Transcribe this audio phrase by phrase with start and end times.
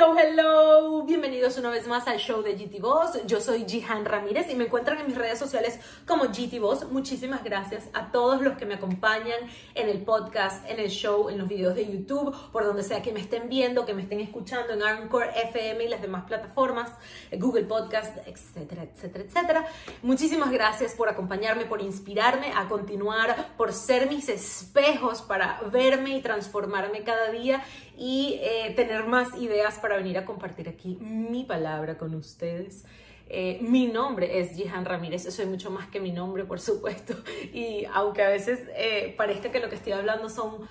[0.00, 3.18] Hello, hello, bienvenidos una vez más al show de GT Boss.
[3.26, 6.88] Yo soy Jihan Ramírez y me encuentran en mis redes sociales como GT Boss.
[6.88, 9.40] Muchísimas gracias a todos los que me acompañan
[9.74, 13.10] en el podcast, en el show, en los videos de YouTube, por donde sea que
[13.10, 16.92] me estén viendo, que me estén escuchando en Anchor FM y las demás plataformas,
[17.32, 19.66] Google Podcast, etcétera, etcétera, etcétera.
[20.02, 26.22] Muchísimas gracias por acompañarme, por inspirarme a continuar, por ser mis espejos para verme y
[26.22, 27.64] transformarme cada día
[27.98, 32.84] y eh, tener más ideas para venir a compartir aquí mi palabra con ustedes.
[33.28, 37.14] Eh, mi nombre es Jihan Ramírez, soy mucho más que mi nombre, por supuesto,
[37.52, 40.68] y aunque a veces eh, parezca que lo que estoy hablando son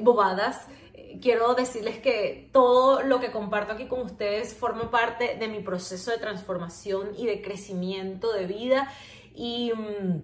[0.00, 0.66] bobadas,
[1.20, 6.10] quiero decirles que todo lo que comparto aquí con ustedes forma parte de mi proceso
[6.10, 8.90] de transformación y de crecimiento de vida
[9.34, 10.22] y, mm,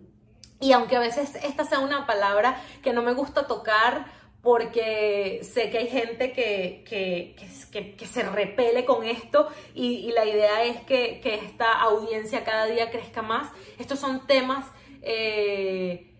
[0.60, 5.70] y aunque a veces esta sea una palabra que no me gusta tocar, porque sé
[5.70, 11.80] que hay gente que, que, se repele con esto y, la idea es que, esta
[11.80, 13.50] audiencia cada día crezca más.
[13.78, 14.64] Estos son temas
[15.02, 16.14] eh,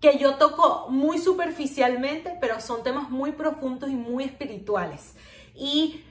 [0.00, 5.14] que yo toco muy superficialmente, pero son temas muy profundos y muy espirituales.
[5.54, 6.02] Y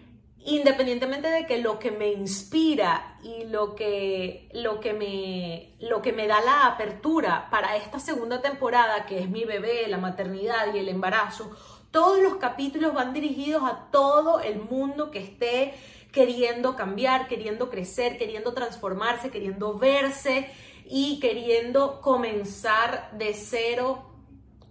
[0.46, 6.12] independientemente de que lo que me inspira y lo que, lo que, me, lo que
[6.12, 10.80] me da la apertura para esta segunda temporada, que es mi bebé, la maternidad y
[10.80, 11.52] el embarazo,
[11.92, 15.74] todos los capítulos van dirigidos a todo el mundo que esté
[16.12, 20.50] queriendo cambiar, queriendo crecer, queriendo transformarse, queriendo verse
[20.86, 24.13] y queriendo comenzar de cero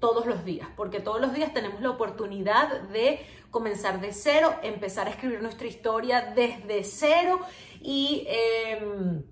[0.02, 5.06] todos los días, porque todos los días tenemos la oportunidad de comenzar de cero, empezar
[5.06, 7.38] a escribir nuestra historia desde cero
[7.80, 9.22] y, em,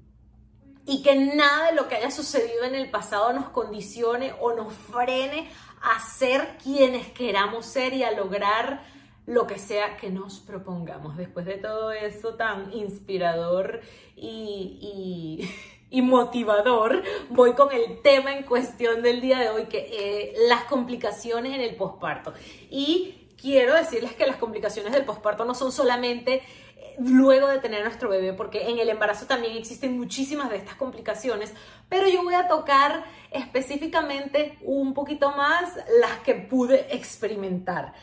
[0.86, 4.72] y que nada de lo que haya sucedido en el pasado nos condicione o nos
[4.72, 5.50] frene
[5.82, 8.84] a ser quienes queramos ser y a lograr
[9.26, 11.16] lo que sea que nos propongamos.
[11.16, 13.80] Después de todo eso tan inspirador
[14.14, 15.50] y y
[16.02, 21.52] motivador, voy con el tema en cuestión del día de hoy, que eh, las complicaciones
[21.54, 22.32] en el posparto.
[22.70, 26.34] Y quiero decirles que las complicaciones del posparto no son solamente
[26.76, 30.58] eh, luego de tener a nuestro bebé, porque en el embarazo también existen muchísimas de
[30.58, 31.52] estas complicaciones,
[31.88, 37.94] pero yo voy a tocar específicamente un poquito más las que pude experimentar.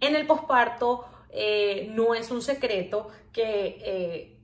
[0.00, 4.35] En el posparto eh, no es un secreto que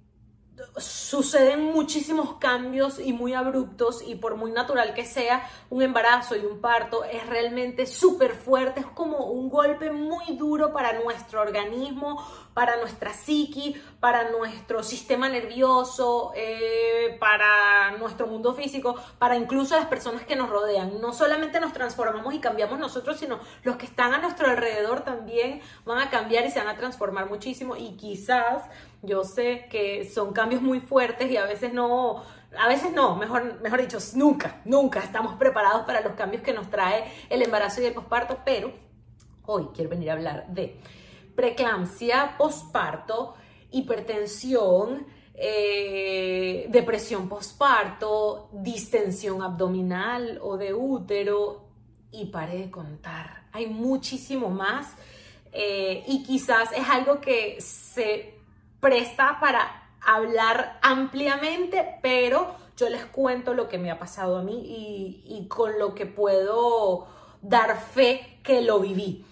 [0.77, 6.41] suceden muchísimos cambios y muy abruptos y por muy natural que sea, un embarazo y
[6.41, 12.23] un parto es realmente súper fuerte, es como un golpe muy duro para nuestro organismo,
[12.55, 19.87] para nuestra psiqui, para nuestro sistema nervioso, eh, para nuestro mundo físico, para incluso las
[19.87, 21.01] personas que nos rodean.
[21.01, 25.61] No solamente nos transformamos y cambiamos nosotros, sino los que están a nuestro alrededor también
[25.85, 28.65] van a cambiar y se van a transformar muchísimo y quizás
[29.03, 32.23] yo sé que son cambios muy fuertes y a veces no,
[32.59, 36.71] a veces no, mejor, mejor dicho, nunca, nunca estamos preparados para los cambios que nos
[36.71, 38.73] trae el embarazo y el posparto, pero
[39.47, 40.79] hoy quiero venir a hablar de
[41.35, 43.35] preeclampsia, posparto,
[43.71, 51.65] hipertensión, eh, depresión posparto, distensión abdominal o de útero
[52.11, 53.45] y pare de contar.
[53.53, 54.95] Hay muchísimo más
[55.53, 58.35] eh, y quizás es algo que se
[58.81, 65.23] presta para hablar ampliamente, pero yo les cuento lo que me ha pasado a mí
[65.27, 67.07] y, con lo que puedo
[67.43, 69.25] dar fe que lo viví.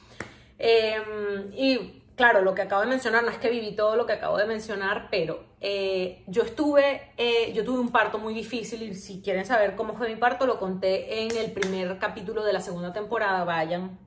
[0.61, 4.13] Em, y claro, lo que acabo de mencionar, no es que viví todo lo que
[4.13, 8.95] acabo de mencionar, pero eh, yo estuve, eh, yo tuve un parto muy difícil y
[8.95, 12.61] si quieren saber cómo fue mi parto, lo conté en el primer capítulo de la
[12.61, 13.99] segunda temporada, vayan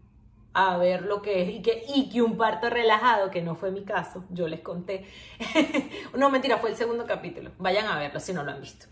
[0.53, 3.71] a ver lo que es y que, y que un parto relajado, que no fue
[3.71, 5.07] mi caso, yo les conté.
[6.15, 7.49] no, mentira, fue el segundo capítulo.
[7.57, 8.85] Vayan a verlo si no lo han visto.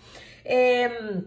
[0.43, 1.25] Em,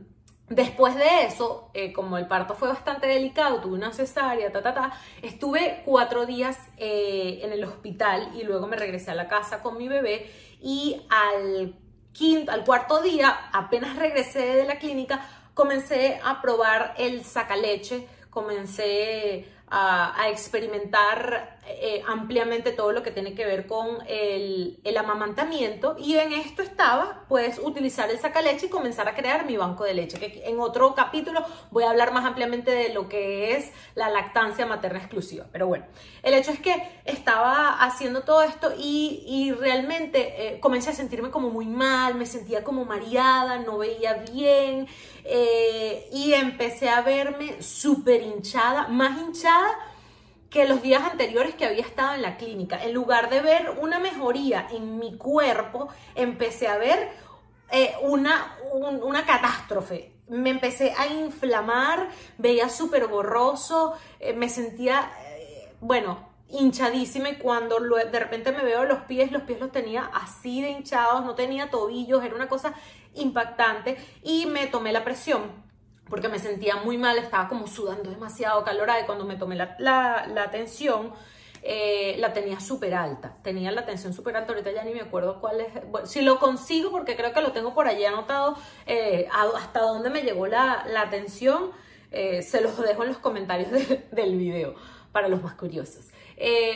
[0.48, 4.74] después de eso, eh, como el parto fue bastante delicado, tuve una cesárea, ta, ta,
[4.74, 9.62] ta, estuve cuatro días eh, en el hospital y luego me regresé a la casa
[9.62, 10.30] con mi bebé
[10.60, 11.74] y al,
[12.12, 19.48] quinto, al cuarto día, apenas regresé de la clínica, comencé a probar el sacaleche, comencé
[19.68, 25.96] a, experimentar eh, ampliamente todo lo que tiene que ver con el, amamantamiento.
[25.98, 29.94] Y en esto estaba pues utilizar el sacaleche y comenzar a crear mi banco de
[29.94, 34.08] leche que en otro capítulo voy a hablar más ampliamente de lo que es la
[34.08, 35.46] lactancia materna exclusiva.
[35.50, 35.86] Pero bueno
[36.24, 41.30] el hecho es que estaba haciendo todo esto y, y realmente eh, comencé a sentirme
[41.30, 44.86] como muy mal me sentía como mareada no veía bien
[45.24, 49.78] eh, y empecé a verme súper hinchada más hinchada
[50.50, 52.82] que los días anteriores que había estado en la clínica.
[52.84, 57.10] En lugar de ver una mejoría en mi cuerpo, empecé a ver
[57.70, 60.12] eh, una, una catástrofe.
[60.28, 65.10] Me empecé a inflamar, veía súper borroso, eh, me sentía,
[65.80, 70.62] bueno, hinchadísima y cuando de repente me veo los pies, los pies los tenía así
[70.62, 72.74] de hinchados, no tenía tobillos, era una cosa
[73.14, 75.64] impactante y me tomé la presión
[76.08, 79.74] porque me sentía muy mal, estaba como sudando demasiado calor y cuando me tomé la,
[79.78, 81.12] la, la tensión,
[81.62, 85.40] eh, la tenía súper alta, tenía la tensión súper alta, ahorita ya ni me acuerdo
[85.40, 85.68] cuál es,
[86.04, 90.22] si lo consigo, porque creo que lo tengo por allí anotado, eh, hasta dónde me
[90.22, 91.70] llegó la, la tensión,
[92.10, 93.70] eh, se los dejo en los comentarios
[94.12, 94.74] del video
[95.10, 96.10] para los más curiosos.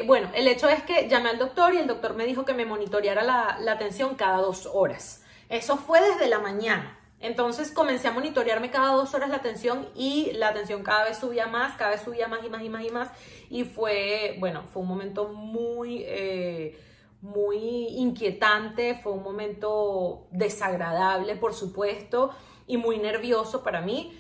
[0.07, 2.65] Bueno, el hecho es que llamé al doctor y el doctor me dijo que me
[2.65, 5.25] monitoreara la, la tensión cada dos horas.
[5.49, 6.99] Eso fue desde la mañana.
[7.21, 11.49] Entonces comencé a monitorearme cada dos horas la tensión y la tensión cada vez subía
[11.49, 13.11] más, cada vez subía más y más y más y más.
[13.51, 16.79] Y fue, bueno, fue un momento muy, eh,
[17.21, 22.31] muy inquietante, fue un momento desagradable, por supuesto,
[22.69, 24.17] y muy nervioso para mí,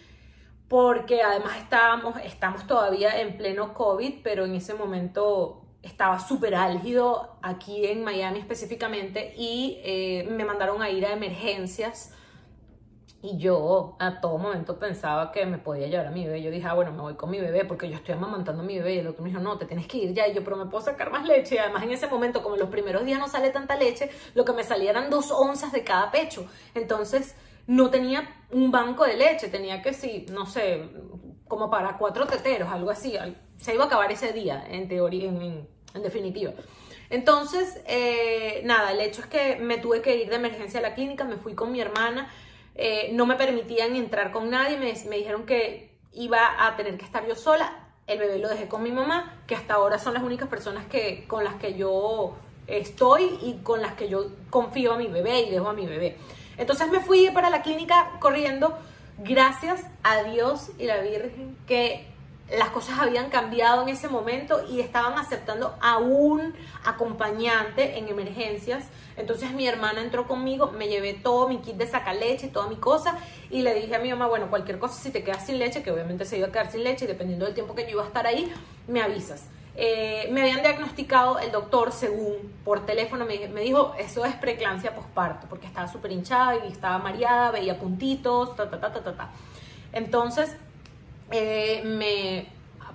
[0.68, 7.38] porque además estábamos, estamos todavía en pleno COVID, pero en ese momento estaba súper álgido
[7.40, 12.14] aquí en Miami específicamente y eh, me mandaron a ir a emergencias
[13.20, 16.40] y yo a todo momento pensaba que me podía llevar a mi bebé.
[16.40, 18.78] Yo dije, ah, bueno, me voy con mi bebé porque yo estoy amamantando a mi
[18.78, 18.94] bebé.
[18.94, 20.28] Y el doctor me dijo, no, te tienes que ir ya.
[20.28, 21.56] Y yo, pero me puedo sacar más leche.
[21.56, 24.44] Y además en ese momento, como en los primeros días no sale tanta leche, lo
[24.44, 26.46] que me salía eran dos onzas de cada pecho.
[26.74, 27.34] Entonces
[27.68, 29.46] no tenía un banco de leche.
[29.46, 30.90] Tenía que, sí, no sé,
[31.46, 33.16] como para cuatro teteros, algo así.
[33.58, 35.68] Se iba a acabar ese día, en teoría, en,
[36.02, 36.52] definitiva.
[37.10, 40.94] Entonces, eh, nada, el hecho es que me tuve que ir de emergencia a la
[40.94, 42.28] clínica, me fui con mi hermana
[42.80, 47.26] eh, no me permitían entrar con nadie, me, dijeron que iba a tener que estar
[47.26, 50.48] yo sola, el bebé lo dejé con mi mamá, que hasta ahora son las únicas
[50.48, 52.36] personas que, con las que yo
[52.68, 56.18] estoy y con las que yo confío a mi bebé y dejo a mi bebé.
[56.58, 58.76] Entonces me fui para la clínica corriendo,
[59.18, 62.06] gracias a Dios y la Virgen, que
[62.50, 68.86] las cosas habían cambiado en ese momento y estaban aceptando a un acompañante en emergencias.
[69.16, 72.76] Entonces mi hermana entró conmigo, me llevé todo mi kit de saca leche, toda mi
[72.76, 73.18] cosa
[73.50, 75.90] y le dije a mi mamá, bueno, cualquier cosa si te quedas sin leche, que
[75.90, 78.06] obviamente se iba a quedar sin leche y dependiendo del tiempo que yo iba a
[78.06, 78.52] estar ahí,
[78.86, 79.44] me avisas.
[79.80, 85.46] Eh, me habían diagnosticado el doctor según por teléfono, me, dijo, eso es preeclampsia posparto,
[85.48, 89.30] porque estaba súper hinchada y estaba mareada, veía puntitos, ta, ta, ta, ta, ta.
[89.92, 90.56] Entonces,
[91.30, 92.48] eh, me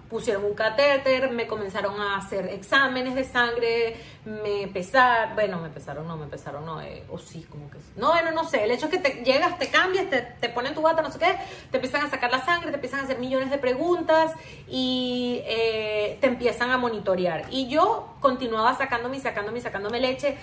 [0.09, 3.95] pusieron un catéter, me comenzaron a hacer exámenes de sangre,
[4.25, 8.09] me pesaron, bueno, me pesaron, no, me pesaron, no, eh, o sí, como que No,
[8.12, 10.81] bueno, no sé, el hecho es que te llegas, te cambias, te, te ponen tu
[10.81, 11.35] bata, no sé qué,
[11.71, 14.33] te empiezan a sacar la sangre, te empiezan a hacer millones de preguntas
[14.68, 15.82] y eh,
[16.24, 17.48] te empiezan a monitorear.
[17.52, 20.38] Y yo continuaba sacándome sacándome sacándome leche.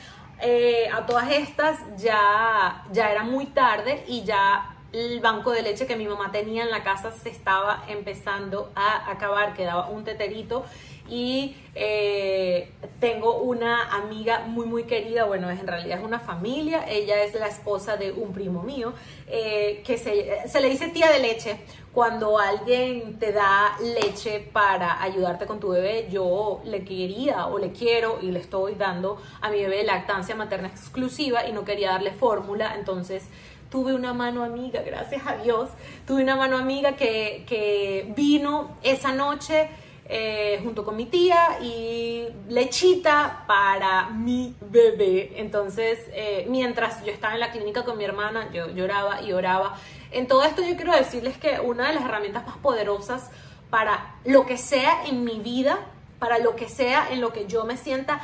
[0.93, 5.97] a todas estas ya, ya era muy tarde y ya el banco de leche que
[5.97, 10.65] mi mamá tenía en la casa se estaba empezando a acabar, quedaba un teterito.
[11.09, 12.71] Y eh,
[13.01, 17.49] tengo una amiga muy muy querida, bueno, en realidad es una familia, ella es la
[17.49, 18.93] esposa de un primo mío,
[19.27, 21.57] eh, que se, se, le dice tía de leche.
[21.93, 27.73] Cuando alguien te da leche para ayudarte con tu bebé, yo le quería o le
[27.73, 32.13] quiero y le estoy dando a mi bebé lactancia materna exclusiva y no quería darle
[32.13, 33.29] fórmula, entonces
[33.71, 35.71] tuve una mano amiga, gracias a Dios,
[36.07, 39.69] tuve una mano amiga que, que vino esa noche
[40.13, 45.35] eh, junto con mi tía y lechita para mi bebé.
[45.37, 49.77] Entonces, eh, mientras yo estaba en la clínica con mi hermana, yo lloraba y oraba.
[50.11, 53.31] En todo esto yo quiero decirles que una de las herramientas más poderosas
[53.71, 55.79] para lo que sea en mi vida,
[56.19, 58.21] para lo que sea en lo que yo me sienta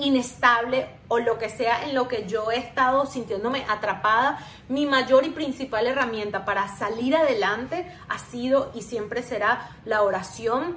[0.00, 4.38] inestable o lo que sea en lo que yo he estado sintiéndome atrapada,
[4.68, 10.76] mi mayor y principal herramienta para salir adelante ha sido y siempre será la oración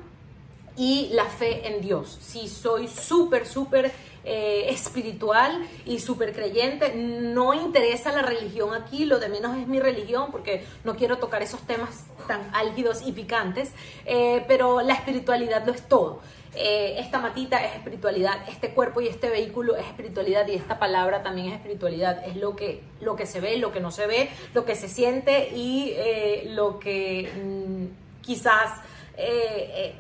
[0.75, 2.17] y la fe en Dios.
[2.21, 3.91] Si soy súper, súper
[4.25, 9.79] eh, espiritual y súper creyente, no interesa la religión aquí, lo de menos es mi
[9.79, 13.71] religión porque no quiero tocar esos temas tan álgidos y picantes,
[14.05, 16.21] eh, pero la espiritualidad lo es todo.
[16.55, 21.23] Eh, esta matita es espiritualidad, este cuerpo y este vehículo es espiritualidad y esta palabra
[21.23, 24.29] también es espiritualidad, es lo que, lo que se ve, lo que no se ve,
[24.53, 28.81] lo que se siente y eh, lo que mm, quizás
[29.17, 29.95] eh,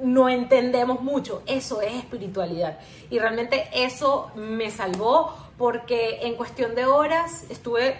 [0.00, 2.78] no entendemos mucho, eso es espiritualidad.
[3.10, 7.96] Y realmente eso me salvó porque en cuestión de horas estuve,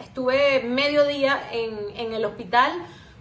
[0.00, 2.72] estuve medio día en el hospital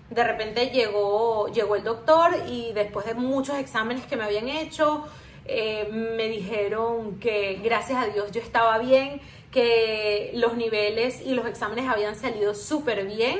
[0.09, 5.05] de repente llegó, llegó el doctor y después de muchos exámenes que me habían hecho,
[5.45, 9.21] eh, me dijeron que gracias a Dios yo estaba bien,
[9.51, 13.39] que los niveles y los exámenes habían salido súper bien,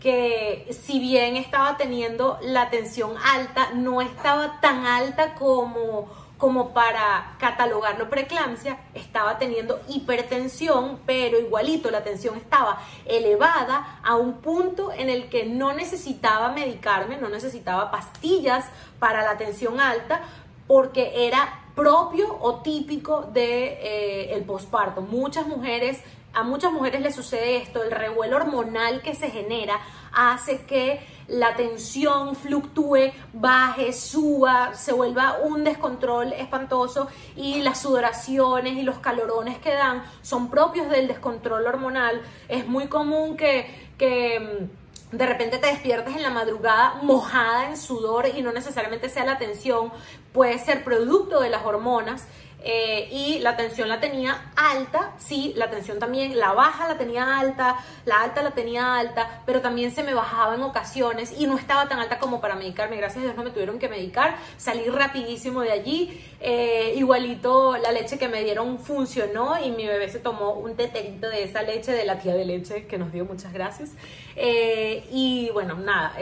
[0.00, 7.36] que si bien estaba teniendo la tensión alta, no estaba tan alta como como para
[7.38, 15.10] catalogarlo preeclampsia, estaba teniendo hipertensión, pero igualito la tensión estaba elevada a un punto en
[15.10, 18.66] el que no necesitaba medicarme, no necesitaba pastillas
[18.98, 20.22] para la tensión alta,
[20.66, 25.02] porque era propio o típico de eh, el posparto.
[25.02, 26.00] Muchas mujeres,
[26.34, 29.78] a muchas mujeres les sucede esto, el revuelo hormonal que se genera
[30.12, 38.76] hace que la tensión fluctúe, baje, suba, se vuelva un descontrol espantoso y las sudoraciones
[38.76, 42.20] y los calorones que dan son propios del descontrol hormonal.
[42.48, 44.83] Es muy común que, que mm,
[45.16, 49.38] de repente te despiertes en la madrugada mojada en sudor y no necesariamente sea la
[49.38, 49.92] tensión,
[50.32, 52.26] puede ser producto de las hormonas
[52.66, 57.38] eh, y la tensión la tenía alta, sí, la tensión también, la baja la tenía
[57.38, 61.58] alta, la alta la tenía alta, pero también se me bajaba en ocasiones y no
[61.58, 64.88] estaba tan alta como para medicarme, gracias a Dios no me tuvieron que medicar, salí
[64.88, 70.18] rapidísimo de allí, eh, igualito la leche que me dieron funcionó y mi bebé se
[70.18, 73.52] tomó un teterito de esa leche de la tía de leche que nos dio muchas
[73.52, 73.90] gracias
[74.36, 76.14] eh, y bueno, nada,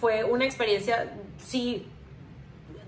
[0.00, 1.86] fue una experiencia, sí,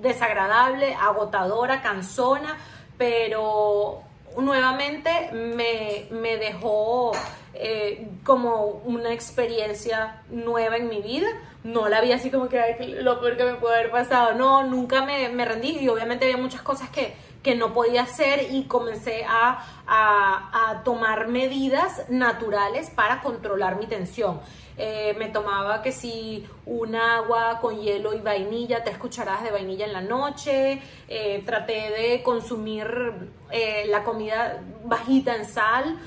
[0.04, 2.56] desagradable, agotadora, cansona,
[2.96, 4.02] pero
[4.36, 7.12] nuevamente me, dejó
[7.54, 11.26] eh, como una experiencia nueva en mi vida.
[11.64, 14.34] No la vi así como que lo peor que me puede haber pasado.
[14.34, 19.26] No, nunca me, rendí y obviamente había muchas cosas que, no podía hacer y comencé
[19.28, 24.40] a, a tomar medidas naturales para controlar mi tensión.
[24.76, 29.86] Eh, me tomaba que si un agua con hielo y vainilla, tres cucharadas de vainilla
[29.86, 32.86] en la noche, eh, traté de consumir
[33.50, 35.98] eh, la comida bajita en sal,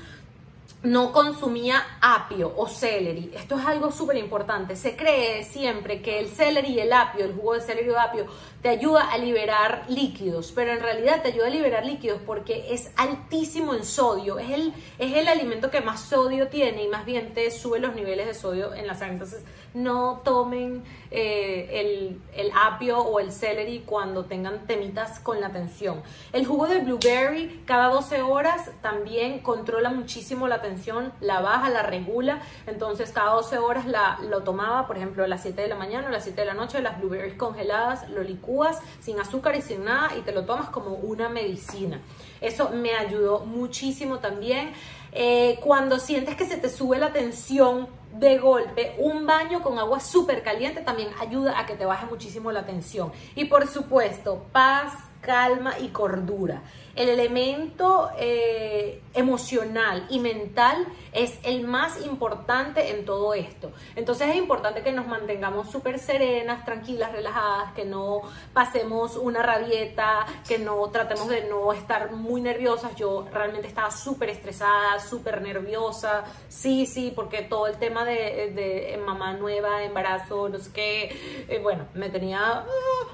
[0.88, 3.30] no consumía apio o celery.
[3.34, 4.76] Esto es algo súper importante.
[4.76, 8.26] Se cree siempre que el celery y el apio, el jugo de celery o apio,
[8.62, 12.90] te ayuda a liberar líquidos, pero en realidad te ayuda a liberar líquidos porque es
[12.96, 14.38] altísimo en sodio.
[14.38, 17.94] Es el, es el alimento que más sodio tiene y más bien te sube los
[17.94, 19.14] niveles de sodio en la sangre.
[19.14, 26.02] Entonces, no tomen eh, el, apio o el celery cuando tengan temitas con la tensión.
[26.32, 30.77] El jugo de blueberry cada 12 horas también controla muchísimo la tensión,
[31.20, 32.40] la baja, la regula.
[32.66, 36.06] Entonces cada 12 horas la, lo tomaba, por ejemplo, a las 7 de la mañana
[36.06, 39.62] o a las 7 de la noche, las blueberries congeladas, lo licúas sin azúcar y
[39.62, 42.00] sin nada y te lo tomas como una medicina.
[42.40, 44.72] Eso me ayudó muchísimo también.
[45.12, 50.00] Eh, cuando sientes que se te sube la tensión, de golpe, un baño con agua
[50.00, 53.12] súper caliente también ayuda a que te baje muchísimo la tensión.
[53.34, 56.62] Y por supuesto, paz, calma y cordura.
[56.94, 63.72] El elemento eh, emocional y mental es el más importante en todo esto.
[63.94, 68.22] Entonces es importante que nos mantengamos súper serenas, tranquilas, relajadas, que no
[68.52, 72.96] pasemos una rabieta, que no tratemos de no estar muy nerviosas.
[72.96, 76.24] Yo realmente estaba súper estresada, súper nerviosa.
[76.48, 81.60] Sí, sí, porque todo el tema de, de, mamá nueva, embarazo, no sé qué, eh,
[81.62, 82.64] bueno, me tenía,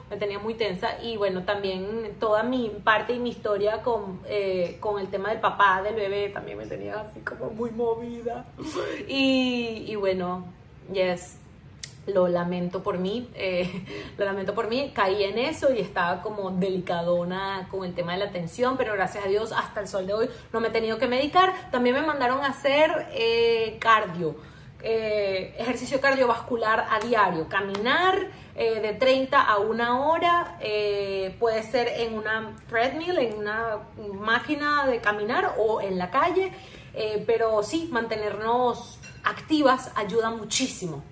[0.09, 4.77] me tenía muy tensa y bueno, también toda mi parte y mi historia con, eh,
[4.81, 8.47] con el tema del papá, del bebé, también me tenía así como muy movida.
[9.09, 10.45] Y, y bueno,
[10.93, 11.39] yes,
[12.07, 13.85] lo lamento por mí, eh,
[14.19, 18.19] lo lamento por mí, caí en eso y estaba como delicadona con el tema de
[18.19, 20.99] la atención, pero gracias a Dios hasta el sol de hoy no me he tenido
[20.99, 21.71] que medicar.
[21.71, 24.37] También me mandaron a hacer eh, cardio,
[24.85, 32.15] ejercicio cardiovascular a diario, caminar eh, de 30 a una hora, eh, puede ser en
[32.15, 33.79] una treadmill, en una
[34.13, 36.53] máquina de caminar o en la calle,
[36.95, 41.03] eh, pero sí, mantenernos activas ayuda muchísimo.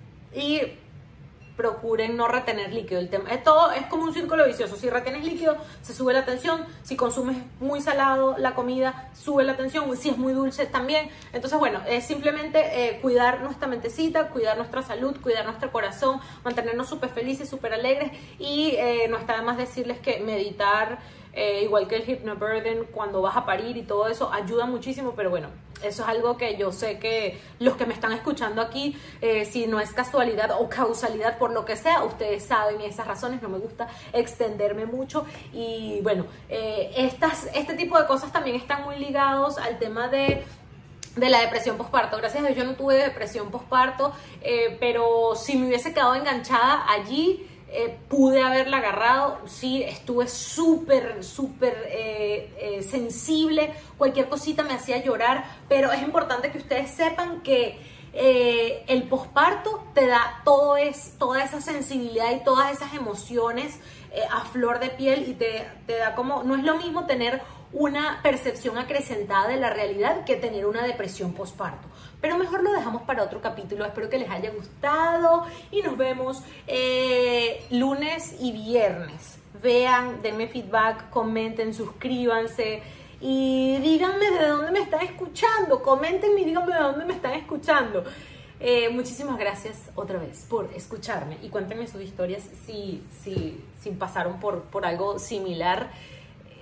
[1.55, 2.99] Procuren no retener líquido.
[2.99, 4.75] El tema es todo, es como un círculo vicioso.
[4.75, 6.65] Si retienes líquido, se sube la tensión.
[6.83, 9.95] Si consumes muy salado la comida, sube la tensión.
[9.95, 11.09] Si es muy dulce, también.
[11.31, 16.89] Entonces, bueno, es simplemente eh, cuidar nuestra mentecita, cuidar nuestra salud, cuidar nuestro corazón, mantenernos
[16.89, 18.11] súper felices, súper alegres.
[18.39, 20.99] Y eh, no está de más decirles que meditar
[21.35, 25.31] eh, igual que el hypnoburden, cuando vas a parir y todo eso, ayuda muchísimo, pero
[25.31, 25.47] bueno,
[25.83, 29.67] eso es algo que yo sé que los que me están escuchando aquí, eh, si
[29.67, 33.59] no es casualidad o causalidad por lo que sea, ustedes saben esas razones, no me
[33.59, 39.57] gusta extenderme mucho y bueno, eh, estas, este tipo de cosas también están muy ligados
[39.57, 40.43] al tema de
[41.15, 42.17] de la depresión postparto.
[42.17, 46.85] Gracias a Dios yo no tuve depresión postparto, eh, pero si me hubiese quedado enganchada
[46.89, 49.39] allí, eh, pude haberla agarrado.
[49.47, 53.73] Sí, estuve súper, súper eh, sensible.
[53.97, 60.05] Cualquier cosita me hacía llorar, pero es importante que ustedes sepan que el posparto te
[60.05, 60.75] da todo
[61.17, 63.79] toda esa sensibilidad y todas esas emociones
[64.29, 67.41] a flor de piel y te, te da como, no es lo mismo tener
[67.73, 71.87] una percepción acrecentada de la realidad que tener una depresión postparto.
[72.21, 73.85] Pero mejor lo dejamos para otro capítulo.
[73.85, 79.39] Espero que les haya gustado y nos vemos eh, lunes y viernes.
[79.61, 82.81] Vean, denme feedback, comenten, suscríbanse
[83.19, 85.81] y díganme de dónde me están escuchando.
[85.81, 88.03] Comenten y díganme de dónde me están escuchando.
[88.59, 94.39] Eh, muchísimas gracias otra vez por escucharme y cuéntenme sus historias si, si, si pasaron
[94.39, 95.89] por, por algo similar.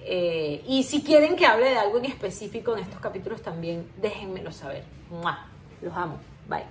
[0.03, 4.51] Eh, y si quieren que hable de algo en específico en estos capítulos también, déjenmelo
[4.51, 4.83] saber.
[5.81, 6.17] Los amo.
[6.47, 6.65] Bye.